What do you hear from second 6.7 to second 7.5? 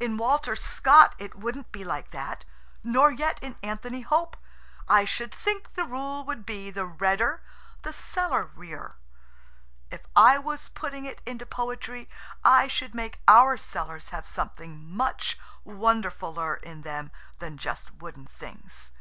the redder